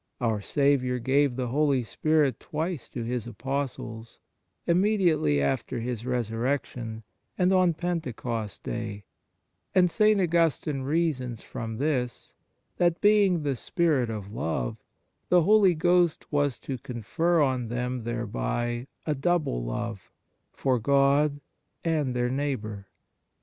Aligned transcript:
Our 0.19 0.41
Saviour 0.41 0.97
gave 0.97 1.35
the 1.35 1.49
Holy 1.49 1.83
Spirit 1.83 2.39
twice 2.39 2.89
to 2.89 3.03
His 3.03 3.27
Apostles: 3.27 4.17
immediately 4.65 5.39
after 5.39 5.79
His 5.79 6.07
Resurrection, 6.07 7.03
and 7.37 7.53
on 7.53 7.75
Pentecost 7.75 8.63
Day; 8.63 9.03
and 9.75 9.91
St. 9.91 10.19
Augustine 10.19 10.81
reasons 10.81 11.43
from 11.43 11.77
this 11.77 12.33
that, 12.77 12.99
being 12.99 13.43
the 13.43 13.55
Spirit 13.55 14.09
of 14.09 14.31
Love, 14.31 14.77
the 15.29 15.43
Holy 15.43 15.75
Ghost 15.75 16.25
was 16.31 16.57
to 16.61 16.79
confer 16.79 17.39
on 17.39 17.67
them 17.67 18.03
thereby 18.03 18.87
a 19.05 19.13
double 19.13 19.63
love 19.63 20.11
for 20.51 20.79
God 20.79 21.41
and 21.83 22.15
their 22.15 22.31
neighbour. 22.31 22.87